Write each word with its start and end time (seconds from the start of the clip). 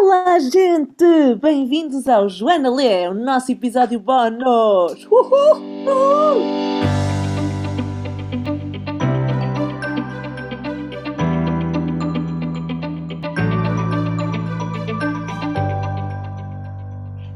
Olá, 0.00 0.38
gente! 0.38 1.34
Bem-vindos 1.42 2.06
ao 2.06 2.28
Joana 2.28 2.72
Lê, 2.72 3.08
o 3.08 3.14
nosso 3.14 3.50
episódio 3.50 3.98
bónus! 3.98 5.08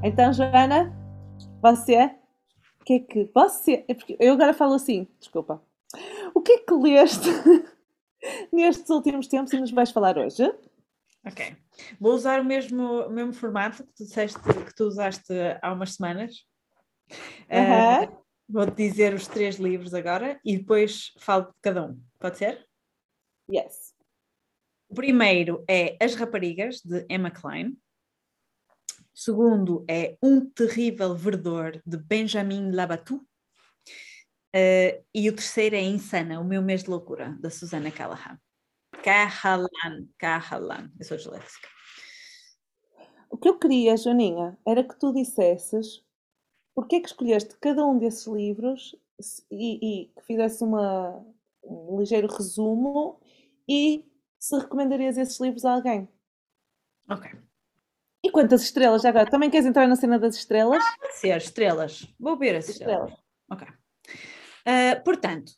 Então, 0.05 0.33
Joana, 0.33 0.95
você, 1.61 2.15
o 2.81 2.85
que 2.85 2.93
é 2.93 2.99
que 3.01 3.29
você, 3.35 3.85
é 3.89 3.97
eu 4.21 4.35
agora 4.35 4.55
falo 4.55 4.75
assim, 4.75 5.09
desculpa, 5.19 5.61
o 6.33 6.41
que 6.41 6.53
é 6.53 6.59
que 6.59 6.75
leste 6.75 7.29
nestes 8.53 8.89
últimos 8.89 9.27
tempos 9.27 9.53
e 9.53 9.59
nos 9.59 9.73
vais 9.73 9.91
falar 9.91 10.17
hoje? 10.17 10.49
Ok. 11.25 11.57
Vou 12.01 12.15
usar 12.15 12.41
o 12.41 12.45
mesmo, 12.45 13.07
o 13.07 13.11
mesmo 13.11 13.33
formato 13.33 13.85
que 13.85 13.93
tu 13.93 14.05
disseste 14.05 14.39
que 14.41 14.75
tu 14.75 14.85
usaste 14.85 15.33
há 15.61 15.73
umas 15.73 15.95
semanas. 15.95 16.47
Uh, 17.45 18.23
Vou-te 18.49 18.77
dizer 18.77 19.15
os 19.15 19.27
três 19.27 19.57
livros 19.57 19.95
agora 19.95 20.41
e 20.45 20.59
depois 20.59 21.13
falo 21.19 21.45
de 21.45 21.53
cada 21.63 21.87
um. 21.87 22.03
Pode 22.19 22.39
ser? 22.39 22.67
Yes. 23.51 23.95
O 24.89 24.95
primeiro 24.95 25.65
é 25.69 25.97
As 25.99 26.15
Raparigas, 26.15 26.81
de 26.83 27.07
Emma 27.09 27.31
Klein. 27.31 27.79
O 29.15 29.19
segundo 29.19 29.85
é 29.89 30.19
Um 30.23 30.45
Terrível 30.51 31.15
Verdor, 31.15 31.81
de 31.87 31.97
Benjamin 31.97 32.71
Labatou. 32.73 33.19
Uh, 34.55 35.03
e 35.15 35.31
o 35.31 35.35
terceiro 35.35 35.77
é 35.77 35.81
Insana, 35.81 36.41
O 36.41 36.45
Meu 36.45 36.61
Mês 36.61 36.83
de 36.83 36.91
Loucura, 36.91 37.35
da 37.41 37.49
Susana 37.49 37.91
Callahan. 37.91 38.39
Cahalan, 39.03 40.09
Cahalan. 40.19 40.91
Eu 40.99 41.05
sou 41.05 41.17
disléxica. 41.17 41.69
O 43.29 43.37
que 43.37 43.49
eu 43.49 43.59
queria, 43.59 43.97
Joaninha, 43.97 44.59
era 44.67 44.85
que 44.85 44.99
tu 44.99 45.13
dissesses 45.13 46.05
porque 46.75 46.97
é 46.97 47.01
que 47.01 47.09
escolheste 47.09 47.57
cada 47.61 47.85
um 47.85 47.99
desses 47.99 48.27
livros 48.27 48.97
e, 49.51 50.05
e 50.05 50.07
que 50.09 50.23
fizesse 50.25 50.65
uma, 50.65 51.25
um 51.63 51.99
ligeiro 51.99 52.29
resumo 52.29 53.21
e 53.69 54.11
se 54.39 54.59
recomendarias 54.59 55.19
esses 55.19 55.39
livros 55.39 55.65
a 55.65 55.73
alguém. 55.73 56.09
Ok. 57.09 57.31
E 58.25 58.31
quantas 58.31 58.63
estrelas? 58.63 59.05
Agora, 59.05 59.29
também 59.29 59.51
queres 59.51 59.67
entrar 59.67 59.87
na 59.87 59.97
cena 59.97 60.19
das 60.19 60.37
estrelas? 60.37 60.83
Pode 60.99 61.17
ser, 61.17 61.37
estrelas. 61.37 62.07
Vou 62.19 62.37
ver 62.39 62.57
as 62.57 62.69
estrelas. 62.69 63.11
Estrelas. 63.11 63.25
Ok. 63.51 63.69
Ah, 64.65 65.01
portanto, 65.05 65.53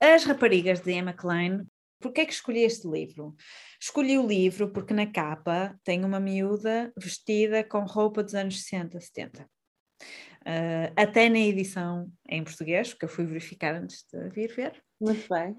As 0.00 0.24
Raparigas 0.24 0.80
de 0.80 0.92
Emma 0.92 1.12
Klein. 1.12 1.64
Porquê 2.02 2.22
é 2.22 2.26
que 2.26 2.32
escolhi 2.32 2.64
este 2.64 2.86
livro? 2.88 3.34
Escolhi 3.80 4.18
o 4.18 4.26
livro 4.26 4.70
porque 4.72 4.92
na 4.92 5.06
capa 5.10 5.78
tem 5.84 6.04
uma 6.04 6.20
miúda 6.20 6.92
vestida 6.96 7.64
com 7.64 7.84
roupa 7.84 8.22
dos 8.22 8.34
anos 8.34 8.62
60, 8.62 9.00
70. 9.00 9.48
Ah, 10.44 10.92
até 10.96 11.28
na 11.28 11.38
edição 11.38 12.10
em 12.28 12.42
português, 12.42 12.90
porque 12.90 13.04
eu 13.04 13.08
fui 13.08 13.24
verificar 13.24 13.74
antes 13.74 14.04
de 14.12 14.28
vir 14.30 14.52
ver. 14.54 14.82
Muito 15.00 15.26
bem. 15.28 15.56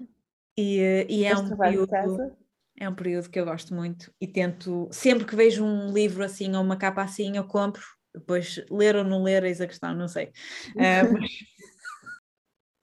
E, 0.56 0.78
eh, 0.78 1.06
e 1.08 1.24
é 1.24 1.36
um 1.36 1.56
período, 1.56 2.36
é 2.78 2.88
um 2.88 2.94
período 2.94 3.28
que 3.28 3.40
eu 3.40 3.44
gosto 3.44 3.74
muito 3.74 4.12
e 4.20 4.26
tento, 4.28 4.88
sempre 4.92 5.24
que 5.24 5.34
vejo 5.34 5.64
um 5.64 5.92
livro 5.92 6.22
assim 6.22 6.54
ou 6.54 6.62
uma 6.62 6.76
capa 6.76 7.02
assim, 7.02 7.36
eu 7.36 7.44
compro. 7.46 7.82
Depois, 8.14 8.64
ler 8.70 8.94
ou 8.94 9.02
não 9.02 9.24
ler, 9.24 9.42
eis 9.42 9.60
a 9.60 9.66
questão, 9.66 9.92
não 9.92 10.06
sei. 10.06 10.30
Ah, 10.78 11.02
mas- 11.10 11.30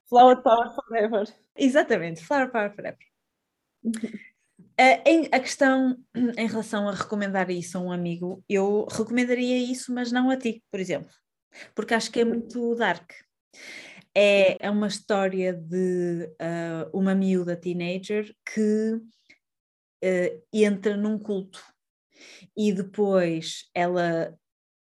Flower 0.08 0.42
Power 0.42 0.74
Forever. 0.74 1.24
Exatamente, 1.56 2.22
Flower 2.22 2.50
Power 2.50 2.74
Forever. 2.74 2.98
Eh, 4.78 5.02
em- 5.10 5.28
a 5.32 5.40
questão 5.40 5.96
em 6.14 6.46
relação 6.46 6.88
a 6.88 6.94
recomendar 6.94 7.50
isso 7.50 7.76
a 7.78 7.80
um 7.80 7.92
amigo, 7.92 8.44
eu 8.48 8.86
recomendaria 8.90 9.58
isso, 9.58 9.92
mas 9.92 10.10
não 10.10 10.30
a 10.30 10.36
ti, 10.36 10.62
por 10.70 10.80
exemplo, 10.80 11.10
porque 11.74 11.94
acho 11.94 12.10
que 12.10 12.20
é 12.20 12.24
muito 12.24 12.74
dark. 12.74 13.12
É, 14.14 14.66
é 14.66 14.70
uma 14.70 14.88
história 14.88 15.52
de 15.54 16.30
ah, 16.38 16.88
uma 16.92 17.14
miúda 17.14 17.56
teenager 17.56 18.34
que 18.44 19.00
eh, 20.02 20.40
entra 20.52 20.96
num 20.96 21.18
culto 21.18 21.62
e 22.56 22.72
depois 22.72 23.70
ela, 23.74 24.36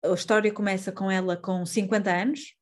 a 0.04 0.12
história 0.14 0.52
começa 0.52 0.92
com 0.92 1.10
ela 1.10 1.36
com 1.36 1.64
50 1.66 2.10
anos, 2.14 2.54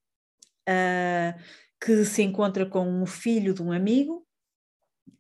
que 1.81 2.05
se 2.05 2.23
encontra 2.23 2.67
com 2.67 3.03
o 3.03 3.07
filho 3.07 3.55
de 3.55 3.63
um 3.63 3.71
amigo 3.73 4.26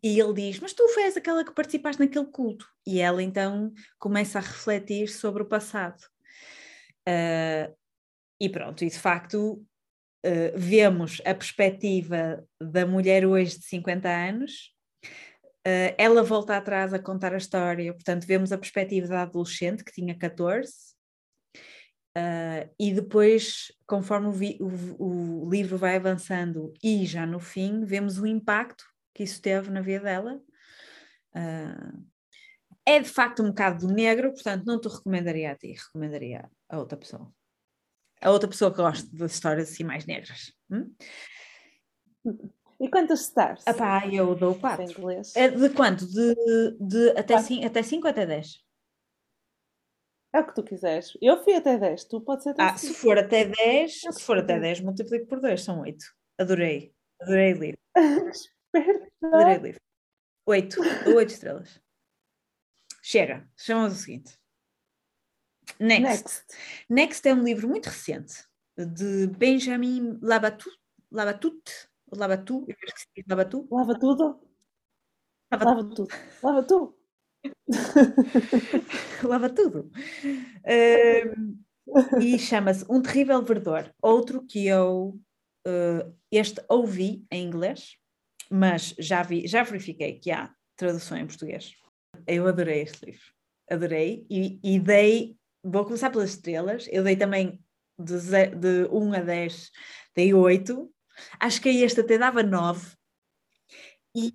e 0.02 0.20
ele 0.20 0.32
diz: 0.34 0.60
Mas 0.60 0.72
tu 0.72 0.82
és 0.98 1.16
aquela 1.16 1.44
que 1.44 1.54
participaste 1.54 2.00
naquele 2.00 2.26
culto. 2.26 2.66
E 2.86 3.00
ela 3.00 3.22
então 3.22 3.72
começa 3.98 4.38
a 4.38 4.42
refletir 4.42 5.08
sobre 5.08 5.42
o 5.42 5.47
passado. 5.47 6.02
Ah, 7.06 7.70
e 8.41 8.48
pronto, 8.48 8.84
e 8.84 8.88
de 8.91 8.98
facto 8.98 9.64
ah, 10.24 10.28
vemos 10.56 11.20
a 11.24 11.34
perspectiva 11.34 12.44
da 12.60 12.86
mulher 12.86 13.26
hoje 13.26 13.58
de 13.58 13.64
50 13.66 14.08
anos. 14.08 14.74
Ah, 15.66 15.94
ela 15.98 16.22
volta 16.22 16.56
atrás 16.56 16.92
a 16.94 16.98
contar 16.98 17.34
a 17.34 17.38
história, 17.38 17.92
portanto, 17.92 18.26
vemos 18.26 18.53
a 18.53 18.58
perspectiva 18.58 19.08
da 19.08 19.22
adolescente 19.22 19.84
que 19.84 19.92
tinha 19.92 20.16
14. 20.16 20.72
Ah, 22.16 22.68
e 22.78 22.92
depois, 22.94 23.72
conforme 23.86 24.28
o, 24.28 24.66
o- 24.98 25.47
o 25.47 25.50
livro 25.50 25.76
vai 25.76 25.97
avançando 25.97 26.72
e 26.82 27.04
já 27.04 27.26
no 27.26 27.38
fim, 27.38 27.84
vemos 27.84 28.18
o 28.18 28.26
impacto 28.26 28.84
que 29.16 29.22
isso 29.22 29.41
teve 29.41 29.71
na 29.71 29.81
vida 29.81 30.04
dela. 30.04 30.38
Ah, 31.34 31.93
é 32.84 33.00
de 33.00 33.09
facto 33.09 33.43
um 33.43 33.49
bocado 33.49 33.87
do 33.87 33.93
negro, 33.93 34.31
portanto, 34.32 34.65
não 34.66 34.78
te 34.78 34.88
recomendaria 34.88 35.50
a 35.53 35.56
ti, 35.56 35.72
recomendaria 35.72 36.49
a 36.69 36.78
outra 36.78 36.99
pessoa. 36.99 37.32
A 38.21 38.31
outra 38.31 38.49
pessoa 38.49 38.71
que 38.71 38.77
gosta 38.77 39.09
de 39.10 39.25
histórias 39.25 39.71
assim 39.71 39.84
mais 39.84 40.04
negras. 40.06 40.53
Hum? 40.71 40.94
E 42.78 42.88
quantas 42.91 43.21
stars? 43.22 43.66
Epá, 43.66 44.06
eu 44.06 44.34
dou 44.34 44.54
4. 44.54 44.84
inglês. 44.84 45.33
de 45.33 45.71
quanto? 45.71 46.06
De, 46.06 46.77
de 46.78 47.10
até 47.10 47.34
Quatro. 47.34 47.47
5 47.48 47.66
até 47.66 47.83
cinco 47.83 48.06
ou 48.06 48.10
até 48.10 48.27
10? 48.27 48.65
É 50.34 50.41
o 50.41 50.47
que 50.47 50.54
tu 50.54 50.62
quiseres. 50.62 51.16
Eu 51.22 51.43
fui 51.43 51.54
até 51.54 51.78
10, 51.78 52.04
tu 52.04 52.21
pode 52.21 52.43
ser 52.43 52.50
até 52.50 52.62
Ah, 52.62 52.77
se 52.77 52.88
5. 52.88 52.98
for 52.98 53.19
até 53.19 53.44
10, 53.47 54.04
Eu 54.04 54.12
se 54.12 54.22
for 54.22 54.37
até 54.38 54.54
sei. 54.54 54.60
10, 54.62 54.81
multiplico 54.81 55.27
por 55.27 55.41
2, 55.41 55.62
são 55.62 55.81
8. 55.81 56.04
Adorei. 56.38 56.93
Adorei 57.21 57.54
o 57.54 57.59
livro. 57.59 57.78
Adorei 59.32 59.59
o 59.59 59.62
livro. 59.62 59.81
8. 60.47 60.81
8 61.14 61.31
estrelas. 61.31 61.81
Chega. 63.03 63.48
Chamamos 63.56 63.94
o 63.94 63.97
seguinte. 63.97 64.38
Next. 65.81 66.03
Next. 66.03 66.47
Next 66.88 67.28
é 67.28 67.34
um 67.34 67.42
livro 67.42 67.69
muito 67.69 67.86
recente 67.86 68.44
de 68.76 69.26
Benjamin 69.26 70.19
Labatut. 70.22 70.76
Labatut? 71.10 71.84
Diz 73.15 73.25
Labatou. 73.28 73.69
Lava 73.70 73.98
tudo? 73.98 74.41
Lava 75.50 75.65
Lava 75.65 75.84
tudo. 75.84 76.09
Lava 76.42 76.62
tu. 76.62 76.98
Lava 79.22 79.50
tudo. 79.54 79.91
E 82.20 82.38
chama-se 82.38 82.84
Um 82.88 83.00
Terrível 83.00 83.42
Verdor. 83.42 83.92
Outro 84.03 84.44
que 84.44 84.66
eu, 84.66 85.19
eh, 85.66 86.06
este 86.31 86.65
ouvi 86.69 87.25
em 87.31 87.47
inglês, 87.47 87.97
mas 88.50 88.94
já, 88.98 89.22
vi, 89.22 89.46
já 89.46 89.62
verifiquei 89.62 90.18
que 90.18 90.30
há 90.30 90.50
tradução 90.76 91.16
em 91.18 91.26
português. 91.26 91.74
Eu 92.26 92.46
adorei 92.46 92.82
este 92.82 93.04
livro. 93.06 93.24
Adorei 93.70 94.26
e, 94.30 94.60
e 94.62 94.78
dei, 94.78 95.36
vou 95.62 95.84
começar 95.84 96.10
pelas 96.10 96.30
estrelas, 96.30 96.86
eu 96.90 97.02
dei 97.02 97.16
também 97.16 97.62
de, 97.98 98.18
ze- 98.18 98.54
de 98.54 98.84
1 98.90 99.12
a 99.14 99.20
10, 99.20 99.70
dei 100.14 100.32
8. 100.34 100.92
Acho 101.40 101.60
que 101.60 101.68
este 101.68 102.00
até 102.00 102.16
dava 102.18 102.42
9. 102.42 102.94
E, 104.14 104.32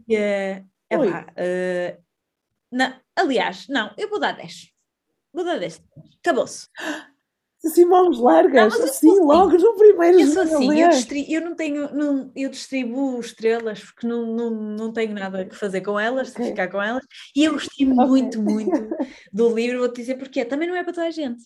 Ui. 0.94 1.07
epá, 1.07 1.33
eh, 1.35 2.00
não, 2.71 3.00
aliás, 3.16 3.67
não, 3.67 3.94
eu 3.97 4.09
vou 4.09 4.19
dar 4.19 4.33
10. 4.33 4.69
Vou 5.33 5.44
dar 5.45 5.59
10. 5.59 5.81
Acabou-se. 6.23 6.68
Assim, 7.66 7.86
mãos 7.86 8.19
largas. 8.19 8.74
Não, 8.74 8.80
eu 8.80 8.84
assim, 8.86 9.08
sou 9.08 9.18
assim. 9.18 9.25
logo 9.28 9.58
no 9.58 9.75
primeiro 9.75 10.19
Eu 10.19 10.28
sou 10.28 10.42
assim, 10.44 10.81
eu, 10.81 10.90
distri- 10.90 11.31
eu 11.31 11.42
não 11.42 11.56
tenho, 11.56 11.94
não, 11.94 12.31
eu 12.36 12.50
distribuo 12.50 13.19
estrelas 13.19 13.84
porque 13.84 14.08
não, 14.08 14.25
não, 14.36 14.50
não 14.50 14.94
tenho 14.94 15.13
nada 15.13 15.48
a 15.50 15.56
fazer 15.56 15.81
com 15.81 16.00
elas, 16.00 16.30
de 16.30 16.34
Ok. 16.34 16.48
ficar 16.48 16.69
com 16.69 16.81
elas, 16.81 17.04
e 17.36 17.44
eu 17.44 17.54
gostei 17.54 17.86
Ok. 17.88 17.96
muito, 17.96 18.42
muito 18.42 18.72
do 19.31 19.54
livro, 19.54 19.80
vou-te 19.80 19.98
dizer 19.98 20.16
porquê, 20.16 20.44
também 20.44 20.68
não 20.68 20.75
é 20.75 20.84
para 20.84 20.94
toda 20.94 21.08
a 21.08 21.12
gente. 21.12 21.44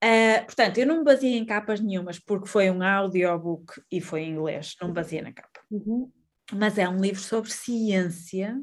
Ah, 0.00 0.42
portanto, 0.44 0.78
eu 0.78 0.86
não 0.86 0.98
me 0.98 1.04
baseei 1.04 1.36
em 1.36 1.46
capas 1.46 1.80
nenhumas 1.80 2.18
porque 2.18 2.46
foi 2.46 2.70
um 2.70 2.82
audiobook 2.82 3.80
e 3.90 4.00
foi 4.00 4.22
em 4.22 4.30
inglês, 4.32 4.76
não 4.80 4.88
me 4.88 4.94
baseei 4.94 5.22
na 5.22 5.32
capa. 5.32 5.60
Uhum. 5.70 6.10
Mas 6.52 6.76
é 6.78 6.88
um 6.88 6.98
livro 7.00 7.20
sobre 7.20 7.50
ciência 7.50 8.60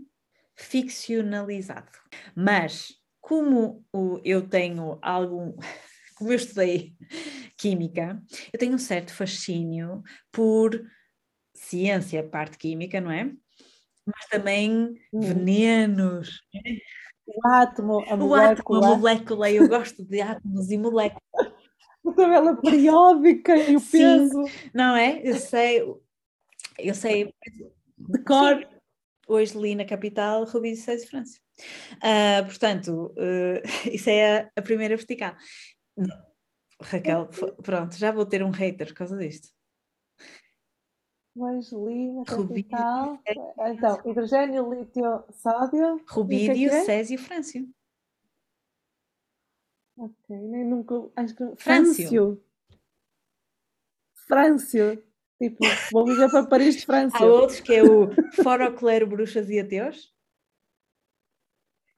ficcionalizado. 0.56 1.92
Mas 2.36 2.94
como 3.20 3.84
eu 4.24 4.48
tenho 4.48 5.00
algum, 5.02 5.56
como 6.22 6.34
eu 6.34 6.36
estudei 6.36 6.94
química, 7.58 8.22
eu 8.54 8.60
tenho 8.60 8.76
um 8.76 8.78
certo 8.78 9.12
fascínio 9.12 10.04
por 10.32 10.80
ciência, 11.52 12.24
parte 12.24 12.60
química, 12.60 13.02
não 13.02 13.10
é? 13.10 13.32
Mas 14.06 14.28
também 14.30 14.94
venenos. 15.12 16.42
O 17.26 17.48
átomo, 17.48 18.02
a 18.02 18.02
O 18.02 18.06
átomo, 18.06 18.28
molécula, 18.28 18.86
a 18.86 18.96
molécula, 18.98 19.52
eu 19.52 19.68
gosto 19.68 20.06
de 20.06 20.22
átomos 20.22 20.70
e 20.70 20.78
moléculas, 20.78 21.24
a 22.06 22.12
tabela 22.14 22.56
periódica 22.62 23.58
e 23.58 23.76
o 23.76 23.80
Sim. 23.80 23.98
peso 23.98 24.44
não 24.72 24.96
é? 24.96 25.22
Eu 25.24 25.36
sei, 25.38 25.82
eu 26.78 26.94
sei, 26.94 27.34
de 27.98 28.20
cor. 28.24 28.68
hoje 29.28 29.58
li 29.58 29.74
na 29.74 29.86
capital 29.86 30.44
Rubi 30.46 30.74
de 30.74 30.78
Seis 30.78 31.04
e 31.04 31.08
França. 31.08 31.40
Ah, 32.00 32.44
portanto, 32.44 33.12
eh, 33.18 33.64
isso 33.92 34.10
é 34.10 34.42
a, 34.42 34.52
a 34.56 34.62
primeira 34.62 34.96
vertical. 34.96 35.36
Raquel, 36.82 37.28
pronto, 37.64 37.96
já 37.96 38.12
vou 38.12 38.26
ter 38.26 38.44
um 38.44 38.50
hater 38.50 38.88
por 38.88 38.96
causa 38.96 39.18
disto. 39.18 39.50
Mais 41.36 41.72
li 41.72 42.12
na 42.12 42.24
Rubídio, 42.28 42.70
capital. 42.72 43.20
Então, 43.70 44.02
hidrogênio, 44.06 44.74
lítio, 44.74 45.24
sódio. 45.32 46.00
É 46.00 46.04
Rubídio, 46.08 46.54
que 46.56 46.66
é? 46.76 46.84
Césio, 46.84 47.18
Frâncio. 47.20 47.70
Ok, 49.98 50.14
nem 50.30 50.66
nunca. 50.66 50.96
Acho 51.16 51.36
que. 51.36 51.56
Frâncio. 51.56 52.44
Frâncio. 54.28 55.04
Tipo, 55.42 55.64
vou 55.92 56.06
viver 56.06 56.30
para 56.30 56.46
Paris 56.46 56.76
de 56.76 56.84
Há 56.84 56.86
Frâncio. 56.86 57.26
outros 57.28 57.60
que 57.62 57.74
é 57.74 57.84
o 57.84 58.10
Foroclero, 58.44 59.08
Bruxas 59.08 59.50
e 59.50 59.60
Ateus, 59.60 60.14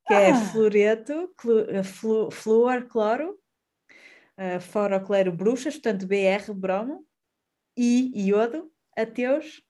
que 0.08 0.14
é 0.14 0.32
Ah. 0.32 0.36
fluoreto, 0.52 1.34
clu, 1.38 1.84
flu, 1.84 2.32
flúor, 2.32 2.88
cloro, 2.88 3.38
uh, 4.40 4.60
Foroclero, 4.60 5.32
Bruxas, 5.32 5.76
portanto 5.76 6.08
BR, 6.08 6.54
bromo, 6.54 7.06
e 7.78 8.12
iodo, 8.28 8.72
ateus. 8.98 9.62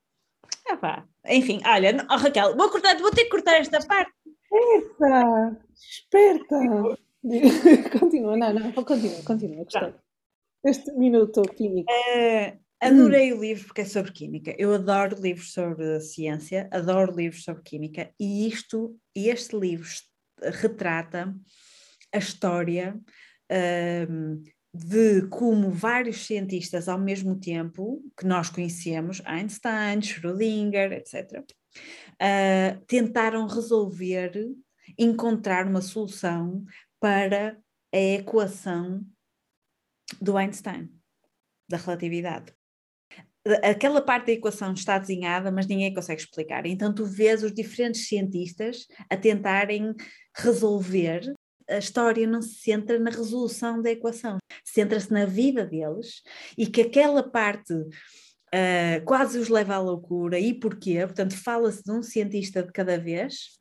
Ah, 0.68 0.78
pá. 0.78 1.08
Enfim, 1.28 1.62
olha, 1.66 2.06
oh, 2.10 2.18
Raquel, 2.18 2.56
vou, 2.56 2.70
cortar, 2.70 2.98
vou 2.98 3.12
ter 3.12 3.26
que 3.26 3.30
cortar 3.30 3.60
esta 3.60 3.80
parte. 3.86 4.12
Esperta! 4.52 5.66
Esperta! 5.74 6.98
Continua, 8.00 8.36
não, 8.36 8.54
não, 8.54 8.72
continua, 8.74 9.24
continua. 9.24 9.64
Gostei. 9.64 9.94
Este 10.66 10.92
minuto 10.94 11.42
químico. 11.42 11.90
Eh, 11.90 12.58
adorei 12.82 13.32
o 13.32 13.40
livro 13.40 13.66
porque 13.66 13.82
é 13.82 13.86
sobre 13.86 14.12
química. 14.12 14.54
Eu 14.58 14.74
adoro 14.74 15.20
livros 15.22 15.54
sobre 15.54 16.02
ciência, 16.02 16.68
adoro 16.72 17.16
livros 17.16 17.44
sobre 17.44 17.64
química 17.64 18.14
e 18.20 18.48
isto, 18.48 18.98
este 19.16 19.58
livro 19.58 19.88
retrata 20.42 21.34
a 22.14 22.18
história 22.18 23.00
ahm, 23.50 24.42
de 24.74 25.28
como 25.28 25.70
vários 25.70 26.26
cientistas 26.26 26.90
ao 26.90 27.00
mesmo 27.00 27.40
tempo, 27.40 28.02
que 28.18 28.26
nós 28.26 28.50
conhecemos, 28.50 29.22
Einstein, 29.26 30.02
Schrödinger, 30.02 30.92
etc., 30.94 31.44
ah, 32.20 32.80
tentaram 32.88 33.48
resolver, 33.48 34.32
encontrar 34.98 35.68
uma 35.68 35.82
solução 35.82 36.64
para 37.00 37.58
a 37.94 37.98
equação 37.98 39.06
do 40.22 40.38
Einstein, 40.38 40.90
da 41.70 41.78
relatividade. 41.78 42.54
Aquela 43.62 44.02
parte 44.02 44.28
da 44.28 44.32
equação 44.34 44.74
está 44.74 44.98
desenhada, 44.98 45.52
mas 45.52 45.68
ninguém 45.68 45.94
consegue 45.94 46.22
explicar. 46.22 46.66
Então, 46.66 46.94
tu 46.94 47.06
vês 47.06 47.44
os 47.44 47.54
diferentes 47.54 48.08
cientistas 48.08 48.88
a 49.10 49.18
tentarem 49.18 49.94
resolver. 50.36 51.22
A 51.70 51.78
história 51.78 52.28
não 52.28 52.42
se 52.42 52.56
centra 52.56 53.00
na 53.00 53.10
resolução 53.10 53.82
da 53.82 53.92
equação, 53.92 54.38
centra-se 54.64 55.12
na 55.12 55.26
vida 55.26 55.66
deles 55.66 56.22
e 56.58 56.68
que 56.68 56.82
aquela 56.82 57.24
parte 57.24 57.74
ah, 58.54 59.02
quase 59.06 59.40
os 59.40 59.50
leva 59.50 59.76
à 59.76 59.80
loucura. 59.80 60.40
E 60.40 60.54
porquê? 60.54 61.00
Portanto, 61.06 61.36
fala-se 61.36 61.84
de 61.84 61.92
um 61.92 62.04
cientista 62.04 62.62
de 62.62 62.72
cada 62.72 62.98
vez. 62.98 63.58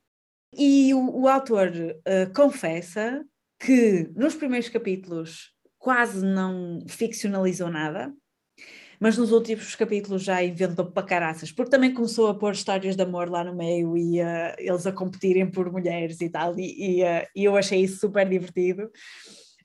E 0.55 0.93
o, 0.93 1.23
o 1.23 1.29
autor 1.29 1.73
ah, 2.07 2.31
confessa 2.35 3.25
que 3.59 4.11
nos 4.15 4.35
primeiros 4.35 4.69
capítulos 4.69 5.53
quase 5.79 6.25
não 6.25 6.85
ficcionalizou 6.89 7.71
nada, 7.71 8.13
mas 9.03 9.19
nos 9.19 9.33
últimos 9.33 9.75
capítulos 9.75 10.23
já 10.23 10.45
inventou 10.45 10.87
para 10.87 11.03
caraças, 11.03 11.51
porque 11.51 11.73
também 11.73 11.93
começou 11.93 12.29
a 12.29 12.35
pôr 12.37 12.53
histórias 12.53 12.95
de 12.95 13.03
amor 13.03 13.29
lá 13.29 13.43
no 13.43 13.53
meio 13.53 13.97
e 13.97 14.21
ah, 14.21 14.55
eles 14.57 14.87
a 14.87 14.93
competirem 14.93 15.51
por 15.51 15.73
mulheres 15.73 16.21
e 16.21 16.29
tal, 16.29 16.57
e, 16.57 16.99
e, 16.99 17.05
ah, 17.05 17.27
e 17.35 17.43
eu 17.43 17.57
achei 17.57 17.81
isso 17.81 17.99
super 17.99 18.29
divertido. 18.29 18.89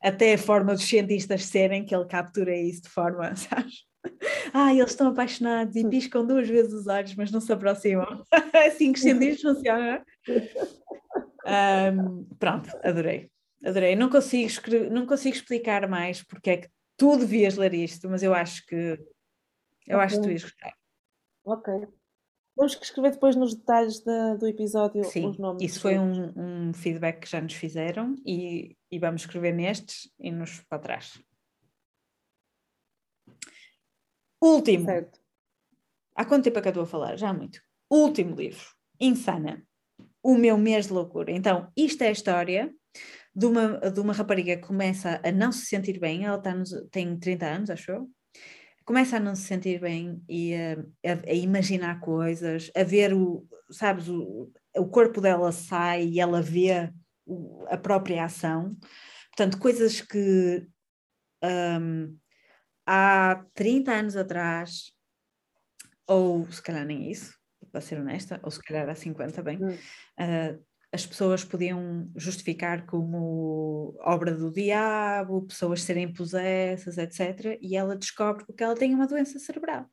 Até 0.01 0.33
a 0.33 0.39
forma 0.39 0.73
dos 0.73 0.85
cientistas 0.85 1.45
serem, 1.45 1.85
que 1.85 1.95
ele 1.95 2.05
captura 2.05 2.57
isso 2.57 2.81
de 2.81 2.89
forma, 2.89 3.35
sabes? 3.37 3.85
Ah, 4.51 4.73
eles 4.73 4.89
estão 4.89 5.09
apaixonados 5.09 5.75
e 5.75 5.87
piscam 5.87 6.25
duas 6.25 6.47
vezes 6.47 6.73
os 6.73 6.87
olhos, 6.87 7.13
mas 7.13 7.29
não 7.29 7.39
se 7.39 7.53
aproximam. 7.53 8.23
assim 8.67 8.91
que 8.91 8.97
os 8.97 9.03
cientistas 9.03 9.55
funcionam. 9.55 10.01
Ahm, 11.45 12.25
pronto, 12.39 12.71
adorei. 12.83 13.29
Adorei. 13.63 13.95
Não 13.95 14.09
consigo, 14.09 14.51
não 14.89 15.05
consigo 15.05 15.35
explicar 15.35 15.87
mais 15.87 16.23
porque 16.23 16.49
é 16.49 16.57
que 16.57 16.69
tu 16.97 17.15
devias 17.17 17.55
ler 17.55 17.75
isto, 17.75 18.09
mas 18.09 18.23
eu 18.23 18.33
acho 18.33 18.65
que 18.65 18.97
eu 19.87 19.99
acho 19.99 20.15
que 20.17 20.21
tu 20.23 20.31
ias 20.31 20.43
gostar. 20.43 20.73
Ok. 21.45 21.73
Que 22.57 22.65
escrever 22.83 23.11
depois 23.11 23.35
nos 23.35 23.53
detalhes 23.53 24.03
da- 24.03 24.33
do 24.35 24.47
episódio 24.47 25.03
Sim, 25.03 25.27
os 25.27 25.37
nomes. 25.37 25.61
isso 25.61 25.79
foi 25.79 25.97
um, 25.99 26.33
um 26.69 26.73
feedback 26.73 27.19
que 27.21 27.29
já 27.29 27.39
nos 27.39 27.53
fizeram 27.53 28.15
e, 28.25 28.75
e 28.91 28.97
vamos 28.97 29.21
escrever 29.21 29.53
nestes 29.53 30.11
e 30.19 30.31
nos 30.31 30.61
para 30.67 30.79
trás. 30.79 31.21
Último. 34.41 34.85
Certo. 34.85 35.19
Há 36.15 36.25
quanto 36.25 36.45
tempo 36.45 36.57
é 36.57 36.61
que 36.61 36.67
eu 36.67 36.71
estou 36.71 36.83
a 36.83 36.87
falar? 36.87 37.15
Já 37.17 37.29
há 37.29 37.33
muito. 37.33 37.59
Último 37.91 38.35
livro. 38.35 38.65
Insana. 38.99 39.63
O 40.23 40.35
meu 40.35 40.57
mês 40.57 40.87
de 40.87 40.93
loucura. 40.93 41.31
Então, 41.31 41.71
isto 41.77 42.01
é 42.01 42.07
a 42.07 42.11
história 42.11 42.73
de 43.35 43.45
uma, 43.45 43.77
de 43.91 43.99
uma 43.99 44.13
rapariga 44.13 44.55
que 44.57 44.63
começa 44.67 45.21
a 45.23 45.31
não 45.31 45.51
se 45.51 45.65
sentir 45.67 45.99
bem. 45.99 46.25
Ela 46.25 46.37
está 46.37 46.53
nos- 46.55 46.73
tem 46.91 47.17
30 47.19 47.45
anos, 47.45 47.69
acho 47.69 47.91
eu. 47.91 48.09
Começa 48.87 49.17
a 49.17 49.19
não 49.19 49.35
se 49.35 49.41
sentir 49.43 49.81
bem 49.81 50.23
e 50.29 50.55
a, 50.55 50.75
a- 51.11 51.29
a 51.29 51.33
imaginar 51.33 51.99
coisas, 51.99 52.71
a 52.73 52.83
ver 52.85 53.13
o, 53.13 53.45
sabes, 53.69 54.07
o, 54.07 54.49
o 54.77 54.87
corpo 54.87 55.19
dela 55.19 55.51
sai 55.51 56.05
e 56.05 56.21
ela 56.21 56.41
vê 56.41 56.89
o- 57.25 57.65
a 57.69 57.77
própria 57.77 58.23
ação. 58.23 58.77
Portanto, 59.35 59.59
coisas 59.59 59.99
que 59.99 60.65
hum, 61.43 62.17
há 62.85 63.43
30 63.53 63.91
anos 63.91 64.15
atrás 64.15 64.93
ou 66.07 66.49
se 66.49 66.61
calhar 66.61 66.85
nem 66.85 67.11
isso, 67.11 67.35
para 67.73 67.81
ser 67.81 67.99
honesta, 67.99 68.39
ou 68.41 68.49
se 68.49 68.61
calhar 68.63 68.87
há 68.87 68.95
50 68.95 69.43
bem, 69.43 69.57
Hum. 69.61 69.77
ah, 70.17 70.57
as 70.91 71.05
pessoas 71.05 71.43
podiam 71.43 72.09
justificar 72.15 72.85
como 72.85 73.95
obra 73.99 74.33
do 74.33 74.51
diabo, 74.51 75.45
pessoas 75.45 75.83
serem 75.83 76.11
possessas, 76.11 76.97
etc. 76.97 77.57
E 77.61 77.75
ela 77.75 77.95
descobre 77.95 78.45
que 78.55 78.63
ela 78.63 78.75
tem 78.75 78.93
uma 78.93 79.07
doença 79.07 79.37
cerebral. 79.37 79.85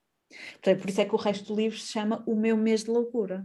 Portanto, 0.53 0.81
por 0.81 0.91
isso 0.91 1.01
é 1.01 1.05
que 1.05 1.15
o 1.15 1.19
resto 1.19 1.53
do 1.53 1.61
livro 1.61 1.79
se 1.79 1.93
chama 1.93 2.23
O 2.27 2.37
Meu 2.37 2.57
Mês 2.57 2.85
de 2.85 2.91
Loucura. 2.91 3.45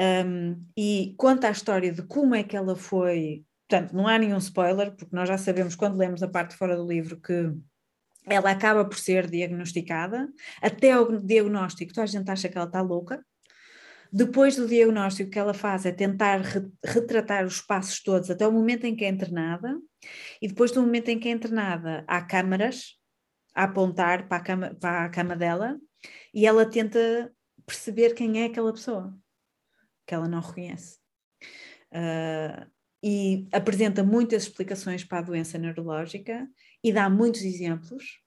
Um, 0.00 0.64
e 0.76 1.14
conta 1.18 1.48
a 1.48 1.52
história 1.52 1.92
de 1.92 2.02
como 2.02 2.34
é 2.34 2.42
que 2.42 2.56
ela 2.56 2.76
foi. 2.76 3.44
Portanto, 3.68 3.94
não 3.94 4.06
há 4.06 4.18
nenhum 4.18 4.38
spoiler, 4.38 4.94
porque 4.94 5.14
nós 5.14 5.28
já 5.28 5.36
sabemos 5.36 5.74
quando 5.74 5.98
lemos 5.98 6.22
a 6.22 6.28
parte 6.28 6.56
fora 6.56 6.76
do 6.76 6.86
livro 6.86 7.20
que 7.20 7.52
ela 8.26 8.50
acaba 8.50 8.84
por 8.84 8.98
ser 8.98 9.28
diagnosticada. 9.28 10.28
Até 10.62 10.98
o 10.98 11.20
diagnóstico, 11.20 11.92
toda 11.92 12.04
a 12.04 12.06
gente 12.06 12.30
acha 12.30 12.48
que 12.48 12.56
ela 12.56 12.66
está 12.66 12.80
louca. 12.80 13.22
Depois 14.12 14.56
do 14.56 14.66
diagnóstico, 14.66 15.28
o 15.28 15.32
que 15.32 15.38
ela 15.38 15.54
faz 15.54 15.84
é 15.84 15.92
tentar 15.92 16.40
re- 16.40 16.70
retratar 16.84 17.44
os 17.44 17.60
passos 17.60 18.02
todos 18.02 18.30
até 18.30 18.46
o 18.46 18.52
momento 18.52 18.84
em 18.84 18.96
que 18.96 19.04
é 19.04 19.08
internada. 19.08 19.78
E 20.40 20.48
depois 20.48 20.70
do 20.70 20.80
momento 20.80 21.08
em 21.08 21.18
que 21.18 21.28
é 21.28 21.32
internada, 21.32 22.04
há 22.06 22.22
câmaras 22.22 22.98
a 23.54 23.64
apontar 23.64 24.28
para 24.28 24.36
a 24.38 24.40
cama, 24.40 24.74
para 24.80 25.04
a 25.04 25.08
cama 25.10 25.36
dela 25.36 25.78
e 26.32 26.46
ela 26.46 26.64
tenta 26.64 27.32
perceber 27.66 28.14
quem 28.14 28.42
é 28.42 28.46
aquela 28.46 28.72
pessoa 28.72 29.14
que 30.06 30.14
ela 30.14 30.28
não 30.28 30.40
reconhece. 30.40 30.98
Ah, 31.92 32.66
e 33.02 33.46
apresenta 33.52 34.02
muitas 34.02 34.44
explicações 34.44 35.04
para 35.04 35.18
a 35.18 35.22
doença 35.22 35.58
neurológica 35.58 36.48
e 36.82 36.92
dá 36.92 37.08
muitos 37.08 37.42
exemplos, 37.42 38.20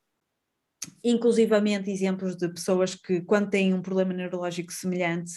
inclusivamente 1.04 1.90
exemplos 1.90 2.36
de 2.36 2.48
pessoas 2.48 2.94
que, 2.94 3.20
quando 3.22 3.50
têm 3.50 3.74
um 3.74 3.82
problema 3.82 4.12
neurológico 4.14 4.72
semelhante, 4.72 5.32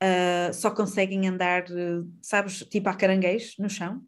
ah, 0.00 0.52
só 0.52 0.70
conseguem 0.70 1.26
andar, 1.28 1.64
sabes, 2.22 2.60
tipo 2.60 2.88
a 2.88 2.94
caranguejo 2.94 3.54
no 3.58 3.68
chão. 3.68 4.02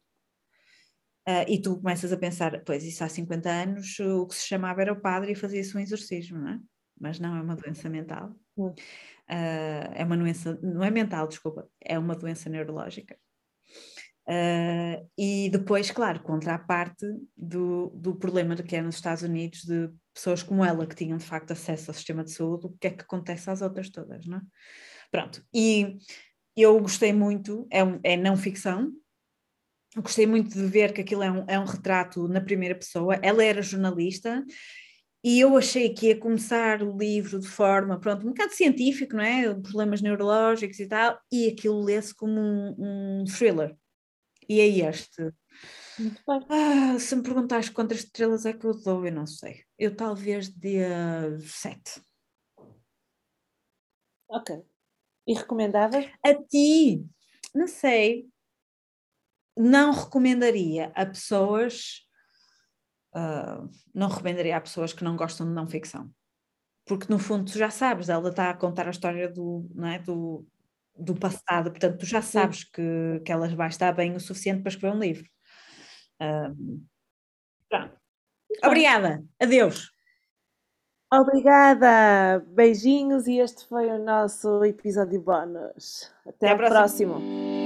Ah, 1.27 1.45
e 1.49 1.61
tu 1.61 1.77
começas 1.77 2.13
a 2.13 2.17
pensar, 2.17 2.63
pois 2.65 2.85
isso 2.85 3.05
há 3.05 3.09
50 3.09 3.51
anos 3.51 3.99
o 4.01 4.27
que 4.27 4.35
se 4.35 4.47
chamava 4.47 4.83
era 4.83 4.93
o 4.93 5.01
padre 5.01 5.33
e 5.33 5.35
fazia-se 5.35 5.77
um 5.77 5.81
exorcismo, 5.81 6.39
não 6.39 6.49
é? 6.49 6.61
Mas 6.99 7.19
não 7.19 7.37
é 7.37 7.41
uma 7.41 7.57
doença 7.57 7.89
mental. 7.89 8.35
Ah, 9.29 9.91
é 9.95 10.05
uma 10.05 10.17
doença, 10.17 10.59
não 10.63 10.83
é 10.83 10.91
mental, 10.91 11.29
desculpa, 11.29 11.69
é 11.81 11.99
uma 11.99 12.17
doença 12.17 12.49
neurológica. 12.49 13.17
Ah, 14.27 15.03
e 15.19 15.51
depois, 15.51 15.91
claro, 15.91 16.21
contra 16.23 16.55
a 16.55 16.59
parte 16.59 17.07
do, 17.37 17.91
do 17.91 18.15
problema 18.17 18.55
que 18.57 18.77
é 18.77 18.83
nos 18.83 18.97
Estados 18.97 19.23
Unidos 19.23 19.63
de 19.65 19.91
pessoas 20.15 20.43
como 20.43 20.65
ela 20.65 20.87
que 20.87 20.95
tinham 20.95 21.19
de 21.19 21.25
facto 21.25 21.53
acesso 21.53 21.91
ao 21.91 21.95
sistema 21.95 22.25
de 22.25 22.33
saúde, 22.33 22.67
o 22.67 22.71
que 22.81 22.87
é 22.89 22.91
que 22.91 23.03
acontece 23.03 23.51
às 23.51 23.63
outras 23.63 23.91
todas, 23.91 24.27
não 24.27 24.39
é? 24.39 24.41
Pronto, 25.11 25.45
e 25.52 25.99
eu 26.57 26.79
gostei 26.81 27.12
muito, 27.12 27.67
é, 27.71 27.83
um- 27.83 28.00
é 28.05 28.17
não 28.17 28.37
ficção, 28.37 28.93
gostei 29.97 30.26
muito 30.26 30.50
de 30.50 30.67
ver 30.67 30.93
que 30.93 31.00
aquilo 31.00 31.23
é 31.23 31.31
um, 31.31 31.45
é 31.49 31.59
um 31.59 31.64
retrato 31.64 32.29
na 32.29 32.40
primeira 32.40 32.75
pessoa. 32.75 33.17
Ela 33.23 33.45
era 33.45 33.62
jornalista 33.62 34.45
e 35.25 35.40
eu 35.40 35.57
achei 35.57 35.93
que 35.93 36.07
ia 36.09 36.19
começar 36.19 36.83
o 36.83 36.97
livro 36.97 37.38
de 37.40 37.49
forma, 37.49 37.99
pronto, 38.00 38.26
um 38.26 38.31
bocado 38.31 38.52
científico, 38.55 39.17
não 39.17 39.25
é? 39.25 39.52
Problemas 39.55 40.00
neurológicos 40.00 40.79
e 40.81 40.87
tal, 40.87 41.19
e 41.31 41.49
aquilo 41.49 41.83
lê-se 41.85 42.14
como 42.14 42.40
um, 42.40 43.21
um 43.23 43.25
thriller. 43.25 43.76
E 44.49 44.61
é 44.61 44.67
este. 44.88 45.33
Muito 45.99 46.23
bem. 46.26 46.40
Ah, 46.49 46.99
se 46.99 47.14
me 47.14 47.23
perguntares 47.23 47.69
quantas 47.69 47.99
estrelas 47.99 48.47
é 48.47 48.52
que 48.52 48.64
eu 48.64 48.73
dou, 48.81 49.05
eu 49.07 49.12
não 49.12 49.26
sei. 49.26 49.62
Eu 49.79 49.95
talvez 49.95 50.49
dê 50.49 50.81
sete. 51.47 52.00
Ok. 54.29 54.70
E 55.27 55.35
recomendavas? 55.35 56.07
A 56.25 56.35
ti, 56.35 57.05
não 57.55 57.67
sei. 57.67 58.29
Não 59.57 59.93
recomendaria 59.93 60.93
a 60.95 61.05
pessoas. 61.07 62.07
Uh, 63.15 63.69
não 63.95 64.09
recomendaria 64.09 64.57
a 64.57 64.61
pessoas 64.61 64.93
que 64.93 65.05
não 65.05 65.17
gostam 65.17 65.47
de 65.47 65.53
não 65.53 65.69
ficção. 65.69 66.11
Porque 66.87 67.07
no 67.09 67.19
fundo 67.19 67.50
tu 67.50 67.59
já 67.59 67.71
sabes, 67.71 68.09
ela 68.09 68.31
está 68.31 68.50
a 68.50 68.57
contar 68.57 68.87
a 68.87 68.91
história 68.91 69.29
do, 69.29 69.69
não 69.75 69.89
é, 69.89 69.99
do, 69.99 70.47
do 70.97 71.15
passado, 71.15 71.71
portanto 71.71 71.99
tu 71.99 72.07
já 72.07 72.23
sabes 72.23 72.65
que, 72.65 73.21
que 73.25 73.31
ela 73.31 73.49
vai 73.49 73.69
estar 73.69 73.93
bem 73.93 74.15
o 74.15 74.21
suficiente 74.21 74.62
para 74.62 74.71
escrever 74.71 74.97
um 74.97 75.00
livro. 75.00 75.29
Uh, 76.21 76.81
Obrigada, 78.65 79.25
adeus. 79.41 79.93
Obrigada, 81.12 82.38
beijinhos 82.49 83.26
e 83.26 83.38
este 83.38 83.67
foi 83.67 83.88
o 83.90 83.99
nosso 83.99 84.64
episódio 84.64 85.21
bónus. 85.21 86.09
Até, 86.25 86.50
Até 86.50 86.50
ao 86.50 86.57
próximo. 86.57 87.14
próximo. 87.14 87.60